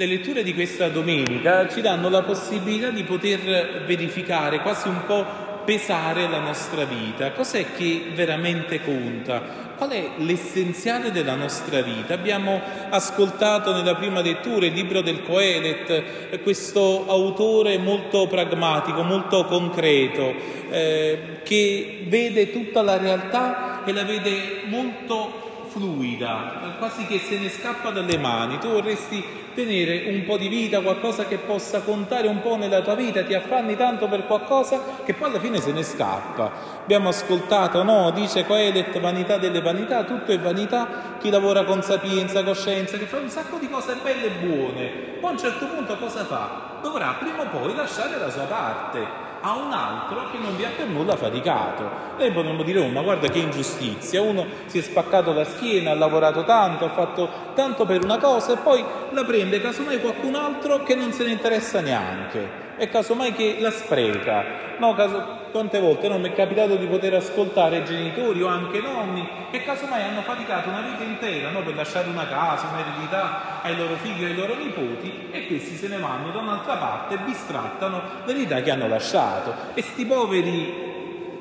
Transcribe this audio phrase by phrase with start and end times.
[0.00, 5.26] Le letture di questa domenica ci danno la possibilità di poter verificare, quasi un po'
[5.66, 7.32] pesare la nostra vita.
[7.32, 9.74] Cos'è che veramente conta?
[9.76, 12.14] Qual è l'essenziale della nostra vita?
[12.14, 20.32] Abbiamo ascoltato nella prima lettura il libro del Coelet, questo autore molto pragmatico, molto concreto,
[20.70, 27.48] eh, che vede tutta la realtà e la vede molto fluida, quasi che se ne
[27.48, 28.58] scappa dalle mani.
[28.58, 29.22] Tu vorresti
[29.54, 33.34] tenere un po' di vita, qualcosa che possa contare un po' nella tua vita, ti
[33.34, 36.50] affanni tanto per qualcosa che poi alla fine se ne scappa.
[36.82, 38.10] Abbiamo ascoltato, no?
[38.10, 43.18] Dice Coelet, vanità delle vanità, tutto è vanità, chi lavora con sapienza, coscienza, che fa
[43.18, 44.86] un sacco di cose belle e buone,
[45.20, 46.78] poi a un certo punto cosa fa?
[46.82, 50.70] Dovrà prima o poi lasciare la sua parte a un altro che non vi ha
[50.76, 51.88] per nulla faticato.
[52.18, 55.94] Noi potremmo dire, oh, ma guarda che ingiustizia, uno si è spaccato la schiena, ha
[55.94, 60.82] lavorato tanto, ha fatto tanto per una cosa e poi la prende casomai qualcun altro
[60.82, 64.42] che non se ne interessa neanche e casomai che la spreca.
[64.78, 69.28] No, caso, quante volte no, mi è capitato di poter ascoltare genitori o anche nonni
[69.50, 73.96] che casomai hanno faticato una vita intera no, per lasciare una casa, un'eredità ai loro
[73.96, 78.00] figli e ai loro nipoti e questi se ne vanno da un'altra parte e bistrattano
[78.24, 79.54] l'eredità che hanno lasciato.
[79.74, 80.88] E sti poveri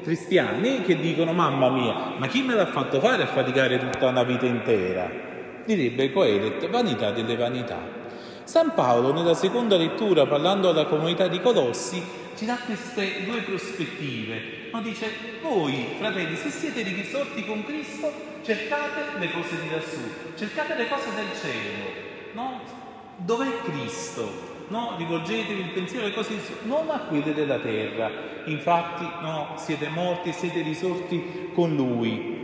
[0.04, 4.24] cristiani che dicono mamma mia, ma chi me l'ha fatto fare a faticare tutta una
[4.24, 5.10] vita intera?
[5.64, 7.99] Direbbe Coelet, vanità delle vanità.
[8.50, 12.04] San Paolo nella seconda lettura, parlando alla comunità di Colossi,
[12.36, 14.70] ci dà queste due prospettive.
[14.74, 15.08] No, dice,
[15.44, 18.12] voi fratelli, se siete risorti con Cristo,
[18.44, 20.00] cercate le cose di lassù,
[20.36, 21.92] cercate le cose del cielo.
[22.34, 22.62] No?
[23.18, 24.48] Dov'è Cristo?
[24.70, 28.10] No, rivolgetevi il pensiero alle cose di lassù, non a quelle della terra.
[28.46, 32.39] Infatti, no, siete morti e siete risorti con Lui.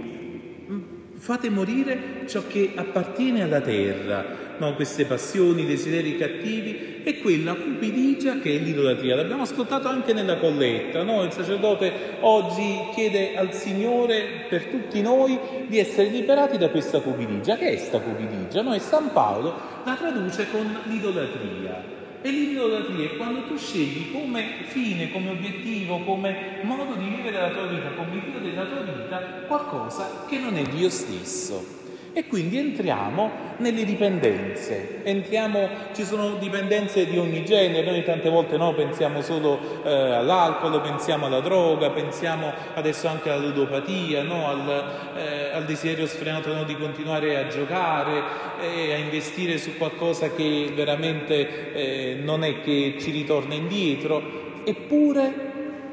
[1.17, 4.26] Fate morire ciò che appartiene alla terra,
[4.58, 9.15] no, queste passioni, desideri cattivi e quella cupidigia che è l'idolatria.
[9.15, 11.23] L'abbiamo ascoltato anche nella colletta, no?
[11.23, 17.55] il sacerdote oggi chiede al Signore per tutti noi di essere liberati da questa cupidigia.
[17.55, 18.61] Che è questa cupidigia?
[18.61, 18.73] No?
[18.73, 19.54] E San Paolo
[19.86, 21.95] la traduce con l'idolatria.
[22.25, 27.52] E l'idolatria è quando tu scegli come fine, come obiettivo, come modo di vivere la
[27.52, 31.85] tua vita, come Dio della tua vita, qualcosa che non è Dio stesso.
[32.17, 38.55] E quindi entriamo nelle dipendenze, entriamo, ci sono dipendenze di ogni genere, noi tante volte
[38.55, 44.83] no, pensiamo solo eh, all'alcol, pensiamo alla droga, pensiamo adesso anche alla ludopatia, no, al,
[45.17, 48.23] eh, al, desiderio sfrenato no, di continuare a giocare,
[48.61, 55.33] eh, a investire su qualcosa che veramente eh, non è che ci ritorna indietro, eppure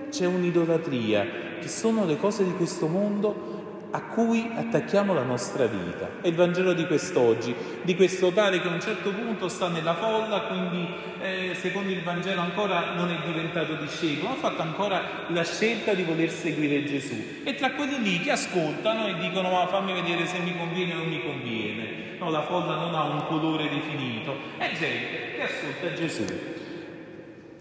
[0.08, 1.26] c'è un'idolatria,
[1.60, 3.51] che sono le cose di questo mondo
[3.94, 6.08] a cui attacchiamo la nostra vita.
[6.22, 9.94] È il Vangelo di quest'oggi, di questo tale che a un certo punto sta nella
[9.94, 10.88] folla, quindi
[11.20, 16.02] eh, secondo il Vangelo ancora non è diventato discepolo, ha fatto ancora la scelta di
[16.04, 17.42] voler seguire Gesù.
[17.44, 20.96] E tra quelli lì che ascoltano e dicono ma fammi vedere se mi conviene o
[20.98, 22.00] non mi conviene.
[22.18, 26.60] No, la folla non ha un colore definito, è gente che ascolta Gesù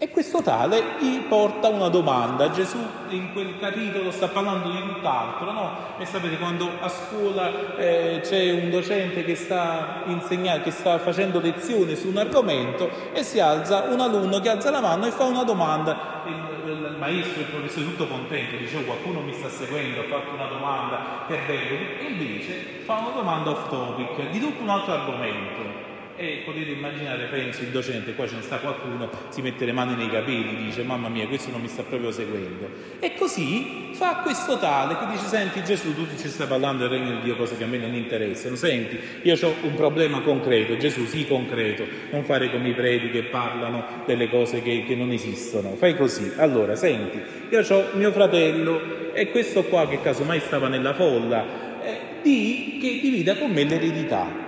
[0.02, 2.50] e questo tale gli porta una domanda.
[2.50, 2.76] Gesù
[3.10, 5.76] in quel capitolo sta parlando di tutt'altro, no?
[5.96, 11.38] E sapete quando a scuola eh, c'è un docente che sta insegnando, che sta facendo
[11.38, 15.22] lezione su un argomento e si alza un alunno che alza la mano e fa
[15.22, 16.24] una domanda.
[16.26, 20.34] Il, il maestro, il professore, tutto contento, dice oh, qualcuno mi sta seguendo, ha fatto
[20.34, 20.98] una domanda,
[21.28, 22.00] che bello.
[22.00, 25.90] E invece fa una domanda off topic di tutto un altro argomento
[26.22, 29.96] e potete immaginare, penso, il docente, qua ce ne sta qualcuno, si mette le mani
[29.96, 32.68] nei capelli, dice mamma mia questo non mi sta proprio seguendo.
[33.00, 37.16] E così fa questo tale che dice senti Gesù tu ci stai parlando del regno
[37.16, 41.06] di Dio, cosa che a me non interessano, senti io ho un problema concreto, Gesù
[41.06, 45.74] sì concreto, non fare come i preti che parlano delle cose che, che non esistono,
[45.74, 50.94] fai così, allora senti, io ho mio fratello e questo qua che casomai stava nella
[50.94, 54.41] folla, eh, di che divida con me l'eredità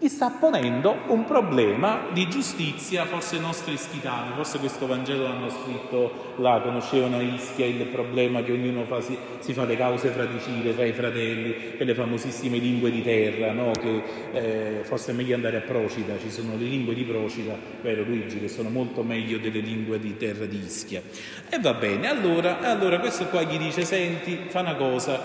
[0.00, 5.50] gli sta ponendo un problema di giustizia, forse i nostri ischitani, forse questo Vangelo l'hanno
[5.50, 10.70] scritto là, conoscevano Ischia, il problema che ognuno fa, si, si, fa le cause fratricide
[10.72, 13.72] fra i fratelli, e le famosissime lingue di terra, no?
[13.72, 14.02] che
[14.32, 18.38] eh, forse è meglio andare a Procida, ci sono le lingue di Procida, vero Luigi,
[18.38, 21.02] che sono molto meglio delle lingue di terra di Ischia.
[21.50, 25.20] E va bene, allora, allora questo qua gli dice, senti, fa una cosa,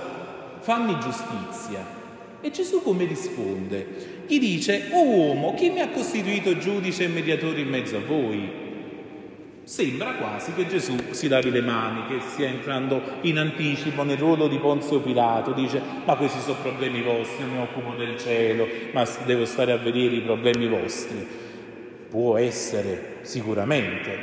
[0.62, 2.02] fammi giustizia.
[2.46, 4.26] E Gesù come risponde?
[4.28, 8.52] Gli dice, uomo, chi mi ha costituito giudice e mediatore in mezzo a voi?
[9.64, 14.50] Sembra quasi che Gesù si lavi le mani, che stia entrando in anticipo nel ruolo
[14.50, 19.08] di Ponzio Pilato, dice ma questi sono problemi vostri, io mi occupo del cielo, ma
[19.24, 21.26] devo stare a vedere i problemi vostri.
[22.10, 24.18] può essere sicuramente,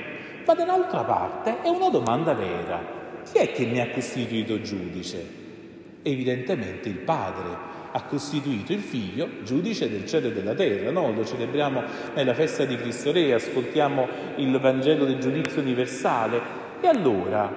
[0.44, 2.99] ma dall'altra parte è una domanda vera.
[3.32, 5.38] Chi è che ne ha costituito giudice?
[6.02, 10.90] Evidentemente il Padre ha costituito il Figlio giudice del cielo e della terra.
[10.90, 11.82] Noi lo celebriamo
[12.14, 16.40] nella festa di Cristo Re, ascoltiamo il Vangelo del giudizio universale.
[16.81, 17.52] E allora,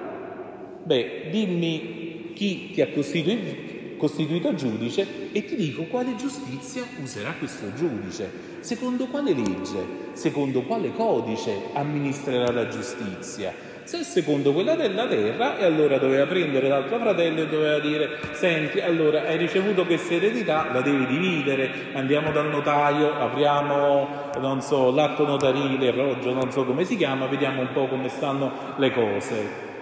[0.82, 7.72] beh, dimmi chi ti ha costituito, costituito giudice e ti dico quale giustizia userà questo
[7.74, 8.30] giudice,
[8.60, 13.72] secondo quale legge, secondo quale codice amministrerà la giustizia.
[13.84, 18.80] Se secondo quella della terra, e allora doveva prendere l'altro fratello e doveva dire: Senti,
[18.80, 21.70] allora hai ricevuto questa eredità, la devi dividere.
[21.92, 27.26] Andiamo dal notaio, apriamo, non so, l'atto notarile, il roggio, non so come si chiama,
[27.26, 29.72] vediamo un po' come stanno le cose.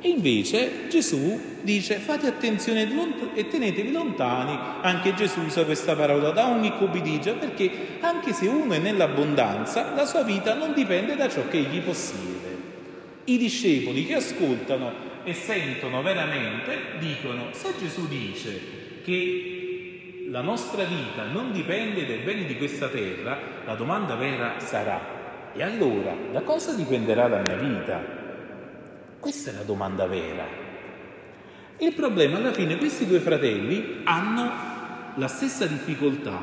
[0.00, 2.88] E invece Gesù dice fate attenzione
[3.34, 7.70] e tenetevi lontani, anche Gesù usa questa parola, da ogni cupidigia, perché
[8.00, 12.31] anche se uno è nell'abbondanza, la sua vita non dipende da ciò che egli possiede.
[13.32, 14.92] I discepoli che ascoltano
[15.24, 18.60] e sentono veramente dicono, se Gesù dice
[19.02, 25.50] che la nostra vita non dipende dai beni di questa terra, la domanda vera sarà,
[25.54, 28.04] e allora da cosa dipenderà la mia vita?
[29.18, 30.44] Questa è la domanda vera.
[31.78, 34.50] Il problema alla fine, questi due fratelli hanno
[35.14, 36.38] la stessa difficoltà.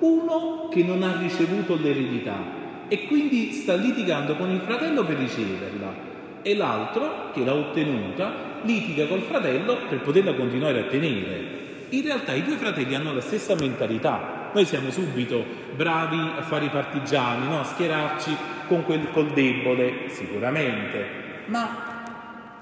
[0.00, 6.10] Uno che non ha ricevuto l'eredità e quindi sta litigando con il fratello per riceverla
[6.42, 11.60] e l'altro che l'ha ottenuta litiga col fratello per poterla continuare a tenere.
[11.90, 14.50] In realtà i due fratelli hanno la stessa mentalità.
[14.52, 15.44] Noi siamo subito
[15.74, 17.60] bravi a fare i partigiani, no?
[17.60, 18.36] a schierarci
[18.68, 21.92] con quel, col debole, sicuramente, ma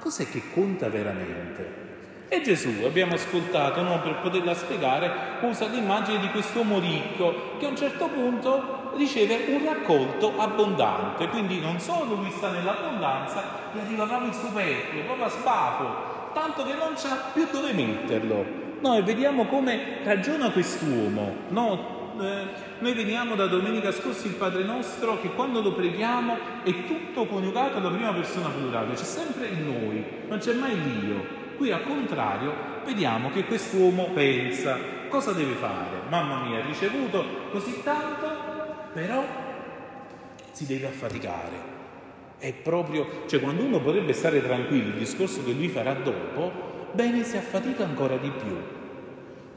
[0.00, 1.89] Cos'è che conta veramente?
[2.32, 5.10] E Gesù, abbiamo ascoltato, no, per poterla spiegare,
[5.40, 11.58] usa l'immagine di quest'uomo ricco che a un certo punto riceve un raccolto abbondante, quindi
[11.58, 13.42] non solo lui sta nell'abbondanza,
[13.72, 15.86] gli arriva proprio il superfluo, proprio a sbafo,
[16.32, 18.44] tanto che non c'ha più dove metterlo.
[18.78, 21.98] Noi vediamo come ragiona quest'uomo, no?
[22.20, 22.46] Eh,
[22.78, 27.78] noi veniamo da domenica scorsa il Padre nostro che quando lo preghiamo è tutto coniugato
[27.78, 31.39] alla prima persona plurale, c'è sempre il noi, non c'è mai l'io.
[31.60, 32.54] Qui al contrario
[32.86, 34.78] vediamo che quest'uomo pensa
[35.10, 36.08] cosa deve fare.
[36.08, 38.26] Mamma mia, ha ricevuto così tanto,
[38.94, 39.22] però
[40.52, 41.68] si deve affaticare.
[42.38, 46.50] È proprio, cioè quando uno potrebbe stare tranquillo, il discorso che lui farà dopo,
[46.92, 48.56] bene si affatica ancora di più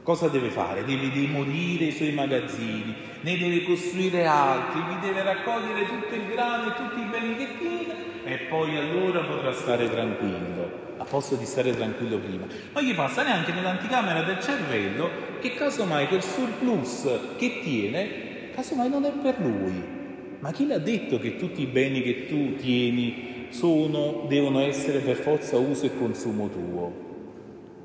[0.04, 0.84] Cosa deve fare?
[0.84, 6.68] Deve demolire i suoi magazzini, ne deve costruire altri, vi deve raccogliere tutto il grano
[6.68, 11.46] e tutti i beni che tiene e poi allora potrà stare tranquillo, a posto di
[11.46, 12.46] stare tranquillo prima.
[12.74, 15.10] Non gli passa neanche nell'anticamera del cervello
[15.40, 17.08] che casomai quel surplus
[17.38, 20.02] che tiene, casomai non è per lui.
[20.40, 25.16] Ma chi l'ha detto che tutti i beni che tu tieni sono, devono essere per
[25.16, 27.12] forza uso e consumo tuo?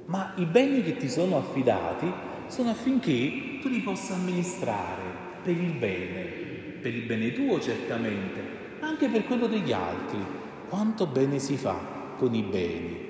[0.08, 2.10] ma i beni che ti sono affidati
[2.46, 5.02] sono affinché tu li possa amministrare
[5.42, 6.22] per il bene,
[6.80, 8.40] per il bene tuo certamente,
[8.80, 10.18] ma anche per quello degli altri.
[10.68, 13.07] Quanto bene si fa con i beni?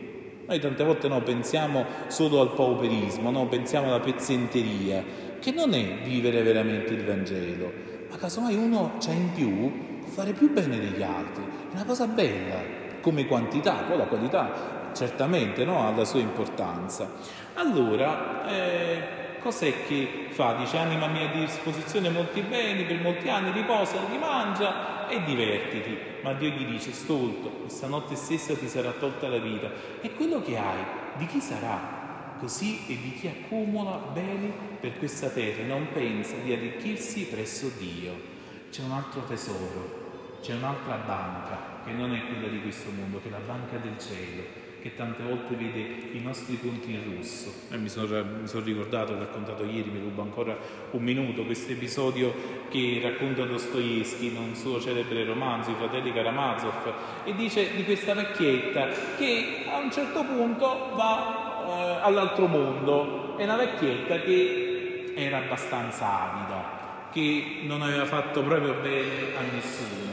[0.49, 3.47] Noi tante volte no, pensiamo solo al pauperismo, no?
[3.49, 5.05] pensiamo alla pezzenteria,
[5.39, 7.71] che non è vivere veramente il Vangelo,
[8.09, 11.45] ma casomai uno c'ha in più, può fare più bene degli altri.
[11.45, 12.63] È una cosa bella,
[13.03, 15.87] come quantità, poi la qualità certamente no?
[15.87, 17.11] ha la sua importanza.
[17.53, 20.55] Allora, eh, cos'è che fa?
[20.55, 25.99] Dice anima mia a disposizione molti beni, per molti anni riposa, rimangia e divertiti.
[26.23, 29.71] Ma Dio gli dice, stolto, questa notte stessa ti sarà tolta la vita.
[30.01, 30.85] E quello che hai,
[31.17, 31.97] di chi sarà?
[32.39, 37.71] Così e di chi accumula beni per questa terra e non pensa di arricchirsi presso
[37.79, 38.37] Dio.
[38.71, 43.29] C'è un altro tesoro, c'è un'altra banca che non è quella di questo mondo, che
[43.29, 45.79] è la banca del cielo che tante volte vede
[46.13, 47.53] i nostri conti in rosso.
[47.71, 50.57] Mi, sono, mi sono ricordato, ho raccontato ieri, mi rubo ancora
[50.93, 52.33] un minuto, questo episodio
[52.71, 56.93] che racconta Dostoevsky in un suo celebre romanzo, I fratelli Karamazov,
[57.25, 63.37] e dice di questa vecchietta che a un certo punto va eh, all'altro mondo.
[63.37, 70.09] È una vecchietta che era abbastanza avida, che non aveva fatto proprio bene a nessuno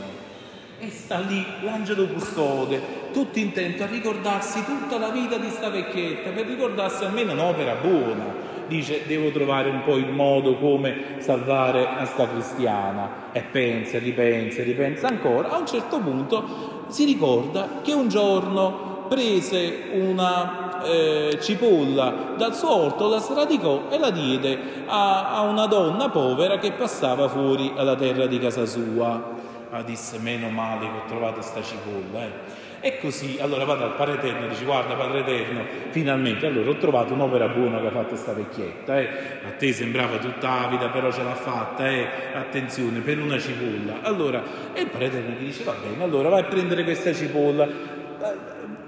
[0.77, 6.31] e sta lì l'angelo custode, tutto intento a ricordarsi tutta la vita di sta vecchietta,
[6.31, 8.43] per ricordarsi almeno un'opera buona.
[8.67, 13.31] Dice, devo trovare un po' il modo come salvare a sta cristiana.
[13.31, 15.51] E pensa, ripensa, ripensa ancora.
[15.51, 22.75] A un certo punto si ricorda che un giorno prese una eh, cipolla dal suo
[22.75, 27.95] orto, la sradicò e la diede a, a una donna povera che passava fuori alla
[27.95, 29.35] terra di casa sua
[29.69, 32.23] ah, disse meno male che ho trovato sta cipolla.
[32.23, 32.63] Eh.
[32.85, 36.77] E così, allora vado al Padre Eterno e dice guarda Padre Eterno, finalmente, allora ho
[36.77, 39.09] trovato un'opera buona che ha fatto questa vecchietta, eh.
[39.43, 42.07] a te sembrava tutta avida però ce l'ha fatta, eh.
[42.35, 44.01] attenzione, per una cipolla.
[44.03, 47.67] Allora, e il Padre Eterno gli dice va bene, allora vai a prendere questa cipolla,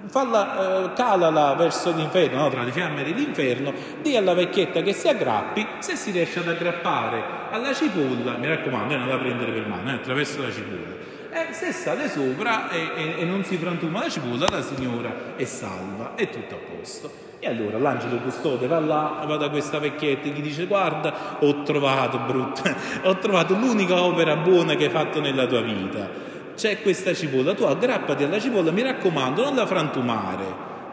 [0.05, 2.49] falla, eh, calala verso l'inferno, no?
[2.49, 3.73] tra le fiamme dell'inferno,
[4.03, 8.95] di alla vecchietta che si aggrappi, se si riesce ad aggrappare alla cipolla, mi raccomando,
[8.95, 11.15] non la prendere per mano, eh, attraverso la cipolla.
[11.49, 15.45] E se sale sopra e, e, e, non si frantuma la cipolla, la signora è
[15.45, 17.25] salva, è tutto a posto.
[17.39, 21.61] E allora l'angelo custode va là, va da questa vecchietta e gli dice guarda, ho
[21.61, 26.27] trovato, brutta, ho trovato l'unica opera buona che hai fatto nella tua vita
[26.57, 30.45] c'è questa cipolla, tu aggrappati alla cipolla, mi raccomando, non la frantumare,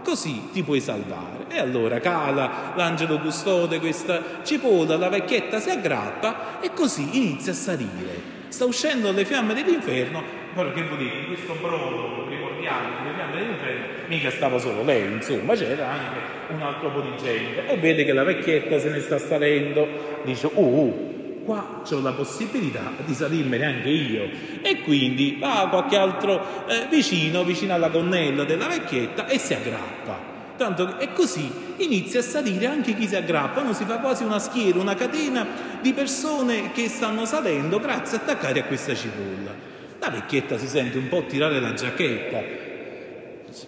[0.05, 1.47] così ti puoi salvare.
[1.49, 7.55] E allora cala l'angelo custode questa cipolla, la vecchietta si aggrappa e così inizia a
[7.55, 8.33] salire.
[8.49, 10.23] Sta uscendo dalle fiamme dell'inferno,
[10.55, 15.13] però che vuol dire, in questo brodo, ricordiamo, le fiamme dell'inferno, mica stava solo lei,
[15.13, 17.67] insomma, c'era anche un altro po' di gente.
[17.67, 19.87] E vede che la vecchietta se ne sta salendo,
[20.25, 21.13] dice, uh, uh
[21.45, 24.29] qua ho la possibilità di salirmene anche io
[24.63, 29.55] e quindi va a qualche altro eh, vicino, vicino alla gonnella della vecchietta e si
[29.55, 30.33] aggrappa.
[30.57, 34.79] Tanto, e così inizia a salire anche chi si aggrappa, si fa quasi una schiera,
[34.79, 35.45] una catena
[35.85, 39.53] di persone che stanno salendo grazie a attaccare a questa cipolla.
[39.99, 42.41] La vecchietta si sente un po' tirare la giacchetta,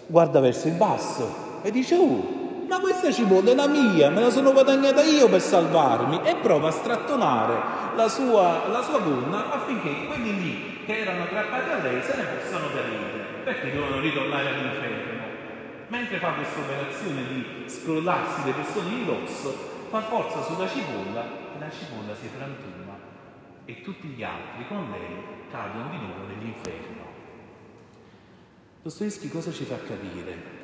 [0.07, 4.31] guarda verso il basso e dice, oh, ma questa cipolla è la mia, me la
[4.31, 7.55] sono guadagnata io per salvarmi e prova a strattonare
[7.95, 12.23] la sua, la sua gonna affinché quelli lì che erano aggrappati a lei se ne
[12.23, 15.05] possano cadere, perché devono ritornare all'inferno.
[15.89, 21.69] Mentre fa questa operazione di scrollarsi le persone indosso, fa forza sulla cipolla e la
[21.69, 22.97] cipolla si frantuma
[23.63, 27.05] e tutti gli altri con lei cadono di nuovo nell'inferno.
[28.81, 30.55] Dostoevsky cosa ci fa capire?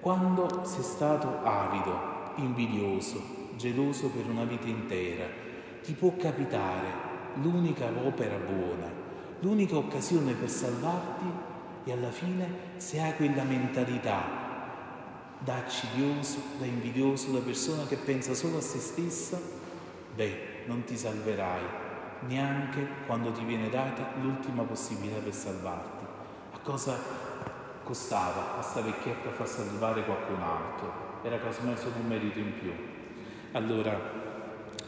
[0.00, 5.26] Quando sei stato avido, invidioso, geloso per una vita intera,
[5.82, 7.04] ti può capitare
[7.34, 8.90] l'unica opera buona,
[9.40, 11.24] l'unica occasione per salvarti
[11.84, 14.45] e alla fine se hai quella mentalità
[15.38, 19.40] da accidioso, da invidioso, da persona che pensa solo a se stessa,
[20.14, 21.84] beh, non ti salverai
[22.26, 26.04] neanche quando ti viene data l'ultima possibilità per salvarti.
[26.52, 26.98] A cosa
[27.84, 32.72] costava a sta vecchietta far salvare qualcun altro, era casomai solo un merito in più.
[33.52, 34.24] Allora,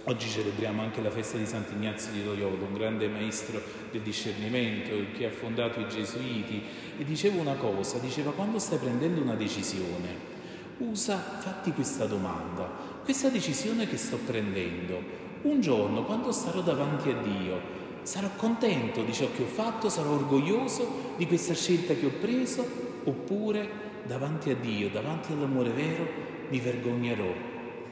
[0.04, 5.26] oggi celebriamo anche la festa di Sant'Ignazio di Loyola, un grande maestro del discernimento che
[5.26, 6.62] ha fondato i Gesuiti
[6.98, 10.36] e diceva una cosa, diceva quando stai prendendo una decisione,
[10.78, 12.68] usa, fatti questa domanda,
[13.02, 15.00] questa decisione che sto prendendo,
[15.42, 17.60] un giorno quando starò davanti a Dio,
[18.02, 22.66] sarò contento di ciò che ho fatto, sarò orgoglioso di questa scelta che ho preso
[23.04, 26.06] oppure davanti a Dio, davanti all'amore vero,
[26.48, 27.32] mi vergognerò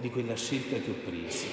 [0.01, 1.47] di quella scelta che ho preso.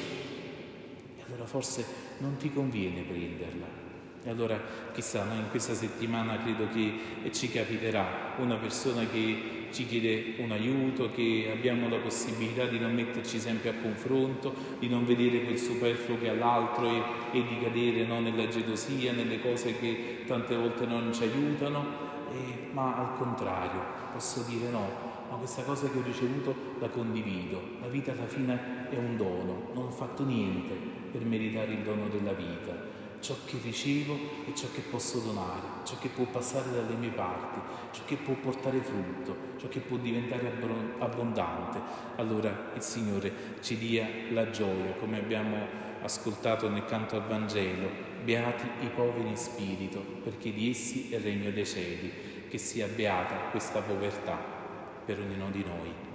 [1.17, 1.85] E allora forse
[2.19, 3.82] non ti conviene prenderla.
[4.25, 4.59] E allora
[4.93, 10.51] chissà, noi in questa settimana credo che ci capiterà una persona che ci chiede un
[10.51, 15.57] aiuto, che abbiamo la possibilità di non metterci sempre a confronto, di non vedere quel
[15.57, 20.55] superfluo che ha l'altro e, e di cadere no, nella gelosia, nelle cose che tante
[20.55, 22.11] volte non ci aiutano.
[22.31, 27.61] Eh, ma al contrario posso dire no, ma questa cosa che ho ricevuto la condivido,
[27.81, 30.73] la vita alla fine è un dono, non ho fatto niente
[31.11, 34.15] per meritare il dono della vita, ciò che ricevo
[34.45, 37.57] è ciò che posso donare, ciò che può passare dalle mie parti,
[37.91, 40.51] ciò che può portare frutto, ciò che può diventare
[40.99, 41.79] abbondante.
[42.17, 45.55] Allora il Signore ci dia la gioia, come abbiamo
[46.01, 47.89] ascoltato nel canto al Vangelo,
[48.25, 52.11] beati i poveri in spirito, perché di essi è il regno dei cieli,
[52.49, 54.37] che sia beata questa povertà
[55.05, 56.12] per ognuno di noi.